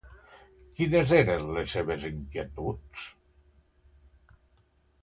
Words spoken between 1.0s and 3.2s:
eren les seves inquietuds?